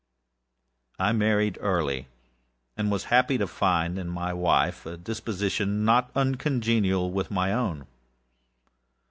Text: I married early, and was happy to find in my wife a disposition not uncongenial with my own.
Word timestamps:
I 0.97 1.11
married 1.11 1.59
early, 1.61 2.07
and 2.75 2.89
was 2.91 3.03
happy 3.13 3.37
to 3.37 3.45
find 3.45 3.99
in 3.99 4.07
my 4.09 4.33
wife 4.33 4.83
a 4.87 4.97
disposition 4.97 5.85
not 5.85 6.09
uncongenial 6.15 7.11
with 7.11 7.29
my 7.29 7.53
own. 7.53 7.85